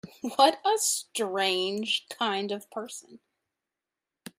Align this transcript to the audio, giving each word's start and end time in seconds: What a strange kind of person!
What 0.35 0.59
a 0.65 0.79
strange 0.79 2.07
kind 2.09 2.51
of 2.51 2.71
person! 2.71 3.19